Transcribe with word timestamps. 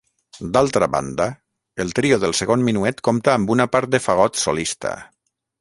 D'altra 0.55 0.87
banda, 0.95 1.27
el 1.85 1.93
trio 2.01 2.19
del 2.25 2.35
segon 2.41 2.65
minuet 2.71 3.05
compta 3.11 3.37
amb 3.37 3.55
una 3.57 3.71
part 3.77 3.95
de 3.97 4.05
fagot 4.07 4.45
solista. 4.49 4.99